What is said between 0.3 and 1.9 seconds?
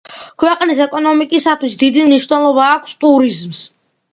ქვეყნის ეკონომიკისათვის